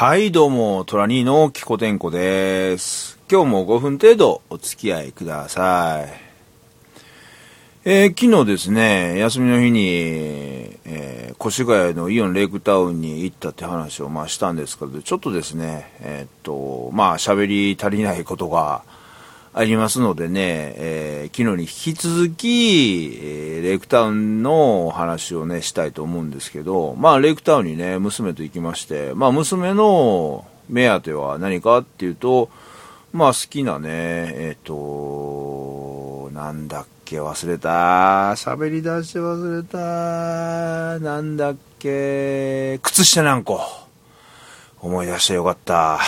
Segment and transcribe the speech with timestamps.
[0.00, 3.18] はい、どうも、トラニーのキコテンコです。
[3.30, 6.08] 今日も5分程度お付き合いください。
[7.84, 9.82] えー昨日ですね、休みの日に、
[10.86, 18.82] えー越谷のイオンレイクタウンに行ったって話をまあしたんですけど、ちょっとですね、えーっと、まあ喋り足りないことが
[19.52, 32.48] ありますのでね、えー昨日に引き続き、えーレイクタウンのお話をね、したいと思うんですけど、まあ、レイクタウンにね、娘と行きまして、まあ、娘の目当ては何かっていうと、
[33.12, 38.32] まあ、好きなね、えっ、と、なんだっけ、忘れた。
[38.32, 41.00] 喋り出して忘れた。
[41.04, 43.60] なんだっけ、靴下なんこ。
[44.80, 45.98] 思い出してよかった。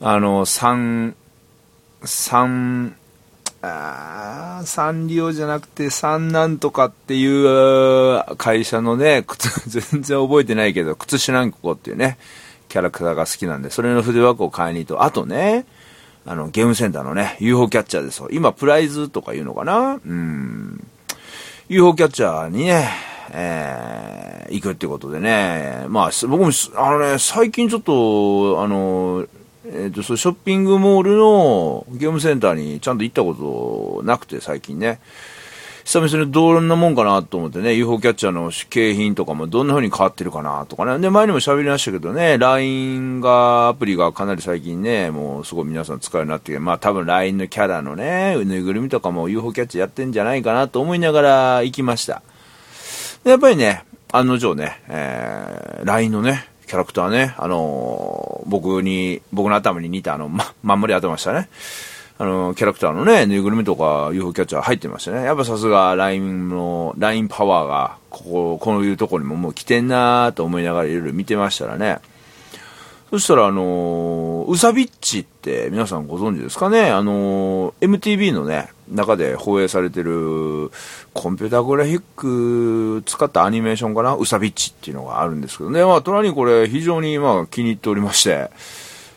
[0.00, 1.14] あの、三、
[2.04, 2.94] 三、
[3.62, 12.18] あサンリオじゃなくて、サンなんとかっていう会社のね、靴、 全然覚えてないけど、靴下なんこっていうね、
[12.68, 15.66] キャラクターが好きなんで、それの筆箱を買いに行くと、あとね、
[16.26, 18.28] あの、ゲームセンターのね、UFO キャッチャーですよ。
[18.30, 20.00] 今、プライズとか言うのかな？
[20.04, 20.86] うん。
[21.68, 22.88] UFO キャッチャーにね、
[23.32, 29.26] えー、行くってことでね、まあ、僕も、あのね、最近ちょっと、あの、
[29.72, 35.00] えっ、と、そうショッピングモールのゲームセンターにちゃんと行ったことなくて、最近ね。
[35.84, 40.98] 久々にどんなもんかなと思ってね、UFO キャッチャーの景品とかもどんな風に変わってるかなとかね。
[40.98, 52.22] で、前にも喋りましたけどね、LINE が、アプリがかなり最近ね、もうすごい皆さん使うようになってきて、まあ多分 LINE のキャラのね、ぬいぐるみとかも UFO キャッチャーやってんじゃないかなと思いながら行きました。
[53.24, 61.48] でやっぱりね、案の定ね、えー、LINE のね、キャラクターね、あのー僕に、僕の頭に似たあの、ま、まんまり頭したね、
[62.16, 65.24] あのーキャラクターのね、ぬいぐるみとか UFO キャッチャー入ってましたね。
[65.24, 71.98] やっぱさすが LINE の、LINE パワーが、ここ、こういうとこにももう来てんなーと思いながらいろいろ見てましたらね、
[73.10, 76.92] そしたら、あのーウサビッチって皆さんご存知ですかね。
[76.92, 80.70] あの MTV のね、中で放映されてる
[81.14, 84.14] コンピューターグラフィック使ったアニメーションかな？
[84.16, 85.84] ウサビッチっていうのがあるんですけどね。
[85.84, 88.50] まあ、トラにこれ非常にまあ気に入っておりまして、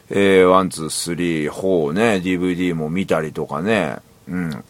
[0.09, 3.97] えー、 one、two、three、four ね、DVD も見たりとかね、
[4.27, 4.63] うん。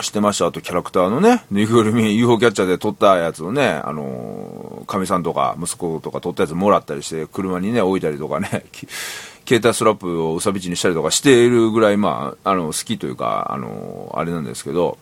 [0.00, 0.46] してました。
[0.46, 8.64] あとキャラクターのね、ぬいぐるみ、UFO キャッチャーで取ったやつをね、あのー、かみさんとか息子とか取ったやつもらったりして、車にね、置いたりとかね、
[9.52, 14.96] 携帯ストラップをウサビッチにしたりとかしているぐらい、まあ、あの、好きというか、あの、あれなんですけど、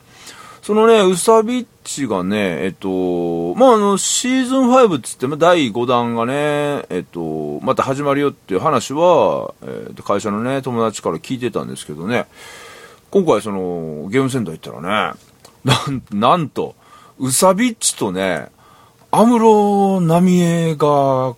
[0.60, 12.26] そのね、ウサビッチがね、えっと、まあ、あの、シーズン5っつって、まあ、第5弾がね、えっと、また始まるよっていう話は、えっと、会社のね、友達から聞いてたんですけどね、
[13.10, 15.20] 今回その、ゲームセンター行ったらね、
[15.64, 16.74] なん、なんと、
[17.20, 18.48] ウサビッチとね、
[19.12, 21.36] アムロナミエが、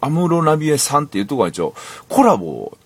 [0.00, 1.74] アムロナビエさんっていうとこが一応、
[2.08, 2.76] コラボ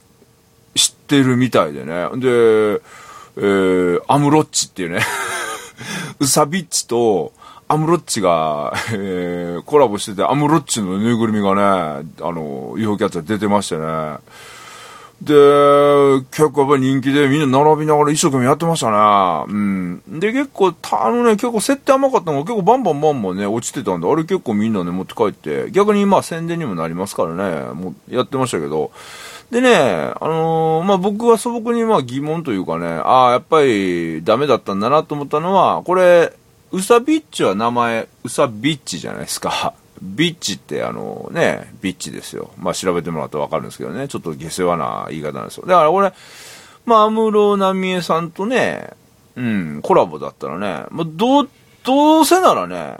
[0.74, 2.08] 知ってるみたいでね。
[2.16, 2.80] で、
[3.36, 5.00] えー、アムロッチっていうね、
[6.20, 7.32] ウサビッチと、
[7.66, 11.62] アムロッチが、えー、コラボしてて、アムロッチのぬいぐるみがね、
[12.20, 14.18] あの、UFO キャッチャー出てましてね。
[15.22, 15.32] で、
[16.30, 19.52] 結構やっぱり人気でみんな並びながら一生懸命やってましたね。
[19.52, 20.02] うん。
[20.20, 28.90] で、結構、あのね、結構設定甘かったのが結構バンバンバンバンね、落ちてたんで、あれ結構みんなね、持って帰って、逆にまあ宣伝にもなりますからね、もうやってましたけど。
[29.50, 36.32] でね、あのーまあ僕は素朴にまあ疑問というかね、ああ、やっぱりダメだったんだなと思ったのは、これ、
[36.72, 39.74] ウサビッチは名前、ウサビッチじゃないですか。
[40.02, 42.50] ビッチってあのね、ビッチですよ。
[42.58, 45.66] まあ調べてもらうとわかるんですけどね、ちょっと下世話な言い方なんですよ。
[45.66, 46.12] だから俺、
[46.84, 48.90] まあ安室奈美恵さんとね、
[49.36, 51.48] うん、コラボだったらね、まあどう、
[51.84, 52.98] どうせならね、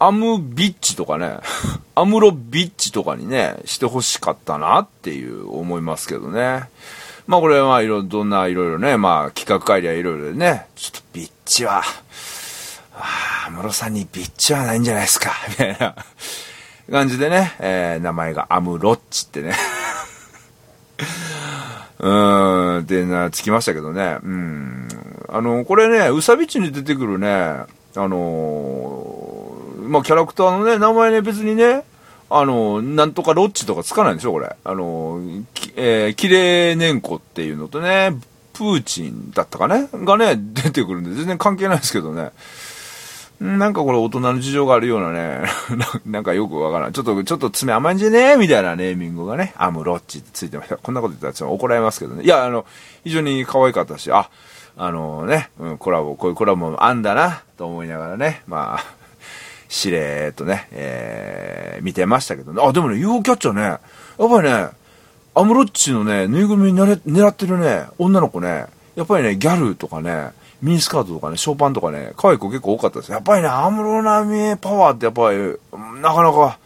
[0.00, 1.38] アムビッチとかね、
[1.96, 6.68] アムロビッチとかにね、してほしかったなっていう思いますけどね。
[7.26, 11.82] まあこれはまあいろ、どんないろいろね、まあ企画会ではいろいろね、ちょっとビッチは、
[13.58, 15.94] ああ、ムロさんにビッチはないんじゃないですか、 みたいな
[16.90, 19.54] 感じでね、えー名前がアムロッチってね。
[21.98, 24.18] うーん、でな、つきましたけどね。
[24.22, 24.88] うん。
[25.28, 27.66] あの、これね、ウサビッチに出てくるね、あ
[27.96, 31.82] のーまあ、キャラクターのね、名前ね、別にね、
[32.30, 34.54] あの、なんとかロッチとかつかないんでしょ、これ。
[34.62, 35.20] あの、
[35.54, 38.12] きえー、キレネンコっていうのとね、
[38.52, 42.30] プーチンだったかねがね、出てくるんで、全然関係ないですけどね。
[43.40, 45.44] なんかこれ大人の事情があるようなね、
[46.04, 46.92] なんかよくわからん。
[46.92, 48.32] ちょっと、ちょっと爪甘いんじゃね？
[48.32, 50.76] えみたいなネーミングがね、アムロッチってついてました。
[50.76, 52.24] こんなこと言ったらちょっと怒られますけどね。
[52.24, 52.66] いや、あの、
[53.04, 54.28] 非常に可愛かったし、あ、
[54.76, 58.84] あのね、うん、コラボ、こういうコラボもあんだな、と思いながらね、まあ、
[59.68, 62.60] しれーっとね、えー、見てましたけどね。
[62.64, 63.80] あ、でもね、UFO キャッチャーね、やっ
[64.18, 64.68] ぱりね、
[65.34, 73.12] アムロッチのね、ぬいぐるみに狙ってるね、女の子ね、やっぱりね、ギャルとかね、ミニスカートとかね、ショーパンとかね、可愛い子結構多かったです。
[73.12, 75.38] やっぱりね、アムロナミパワーってやっぱり、
[76.00, 76.58] なかなか、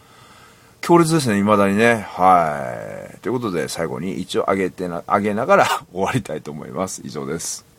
[0.81, 2.05] 強烈ですね、未だにね。
[2.09, 3.19] はい。
[3.19, 7.01] ということで、最後に一応上げてな、上げながら終わりたいと思います。
[7.05, 7.72] 以上です。